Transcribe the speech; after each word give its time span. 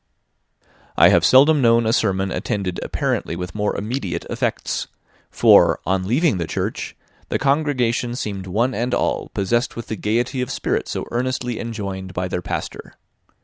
I 0.97 1.09
have 1.09 1.23
seldom 1.23 1.61
known 1.61 1.85
a 1.85 1.93
sermon 1.93 2.31
attended 2.31 2.79
apparently 2.81 3.35
with 3.35 3.53
more 3.53 3.77
immediate 3.77 4.25
effects; 4.31 4.87
for, 5.29 5.79
on 5.85 6.05
leaving 6.07 6.39
the 6.39 6.47
church, 6.47 6.95
the 7.29 7.37
congregation 7.37 8.15
seemed 8.15 8.47
one 8.47 8.73
and 8.73 8.95
all 8.95 9.29
possessed 9.35 9.75
with 9.75 9.89
the 9.89 9.95
gaiety 9.95 10.41
of 10.41 10.49
spirit 10.49 10.87
so 10.87 11.05
earnestly 11.11 11.59
enjoined 11.59 12.15
by 12.15 12.27
their 12.27 12.41
pastor. 12.41 12.95